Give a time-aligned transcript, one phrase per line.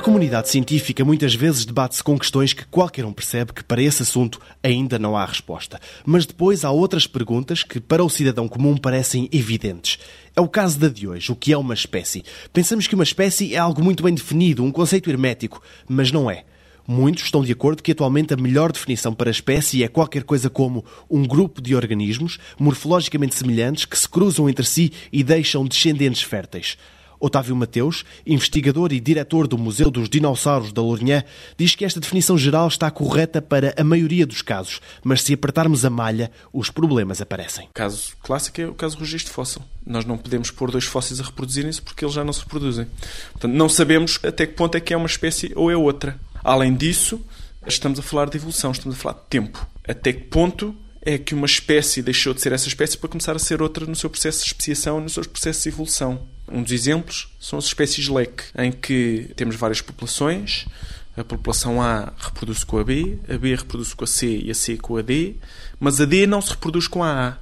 [0.00, 4.40] comunidade científica muitas vezes debate-se com questões que qualquer um percebe que para esse assunto
[4.62, 5.80] ainda não há resposta.
[6.04, 9.98] Mas depois há outras perguntas que para o cidadão comum parecem evidentes.
[10.36, 12.22] É o caso da de hoje, o que é uma espécie.
[12.52, 16.44] Pensamos que uma espécie é algo muito bem definido, um conceito hermético, mas não é.
[16.86, 20.84] Muitos estão de acordo que atualmente a melhor definição para espécie é qualquer coisa como
[21.10, 26.76] um grupo de organismos morfologicamente semelhantes que se cruzam entre si e deixam descendentes férteis.
[27.18, 31.24] Otávio Mateus, investigador e diretor do Museu dos Dinossauros da Lourinhã,
[31.56, 35.84] diz que esta definição geral está correta para a maioria dos casos, mas se apertarmos
[35.84, 37.66] a malha, os problemas aparecem.
[37.66, 39.62] O caso clássico é o caso do registro fóssil.
[39.84, 42.86] Nós não podemos pôr dois fósseis a reproduzirem-se porque eles já não se reproduzem.
[43.32, 46.18] Portanto, não sabemos até que ponto é que é uma espécie ou é outra.
[46.46, 47.20] Além disso,
[47.66, 49.66] estamos a falar de evolução, estamos a falar de tempo.
[49.84, 53.38] Até que ponto é que uma espécie deixou de ser essa espécie para começar a
[53.40, 56.24] ser outra no seu processo de especiação, nos seus processos de evolução.
[56.46, 60.66] Um dos exemplos são as espécies leque, em que temos várias populações.
[61.16, 64.54] A população A reproduz com a B, a B reproduz com a C e a
[64.54, 65.34] C com a D,
[65.80, 67.38] mas a D não se reproduz com a A.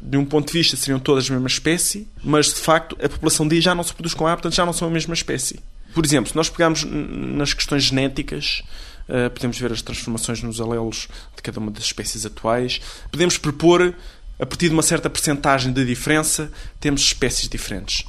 [0.00, 3.48] De um ponto de vista, seriam todas a mesma espécie, mas de facto a população
[3.48, 5.58] D já não se reproduz com A, portanto já não são a mesma espécie.
[5.94, 8.62] Por exemplo, se nós pegarmos nas questões genéticas,
[9.08, 12.80] Uh, podemos ver as transformações nos alelos de cada uma das espécies atuais.
[13.08, 13.94] Podemos propor,
[14.36, 16.50] a partir de uma certa percentagem de diferença,
[16.80, 18.04] temos espécies diferentes.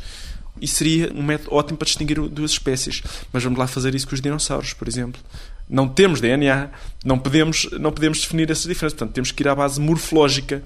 [0.60, 3.04] E seria um método ótimo para distinguir duas espécies.
[3.32, 5.22] Mas vamos lá fazer isso com os dinossauros, por exemplo.
[5.70, 6.70] Não temos DNA,
[7.06, 8.98] não podemos, não podemos definir essas diferenças.
[8.98, 10.64] Portanto, temos que ir à base morfológica.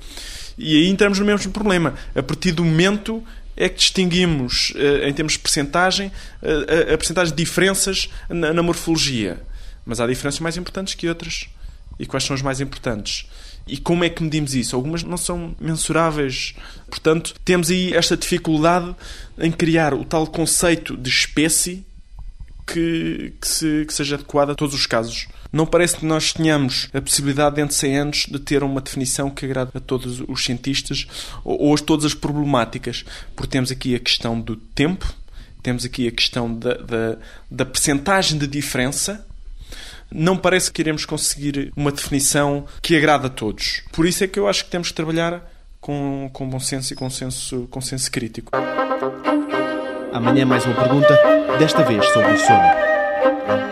[0.57, 1.95] E aí entramos no mesmo problema.
[2.15, 3.23] A partir do momento
[3.55, 9.41] é que distinguimos, eh, em termos de percentagem, a percentagem de diferenças na morfologia.
[9.85, 11.47] Mas há diferenças mais importantes que outras.
[11.99, 13.27] E quais são as mais importantes?
[13.67, 14.75] E como é que medimos isso?
[14.75, 16.55] Algumas não são mensuráveis.
[16.89, 18.95] Portanto, temos aí esta dificuldade
[19.37, 21.85] em criar o tal conceito de espécie
[22.71, 25.27] que, que, se, que seja adequado a todos os casos.
[25.51, 29.29] Não parece que nós tenhamos a possibilidade, dentro de 100 anos, de ter uma definição
[29.29, 31.07] que agrade a todos os cientistas
[31.43, 33.03] ou, ou a todas as problemáticas.
[33.35, 35.13] Porque temos aqui a questão do tempo,
[35.61, 37.17] temos aqui a questão da, da,
[37.49, 39.25] da percentagem de diferença
[40.13, 43.81] não parece que iremos conseguir uma definição que agrada a todos.
[43.93, 45.41] Por isso é que eu acho que temos que trabalhar
[45.79, 48.51] com, com bom senso e com senso, com senso crítico.
[50.13, 51.17] Amanhã mais uma pergunta,
[51.57, 53.70] desta vez sobre o sono.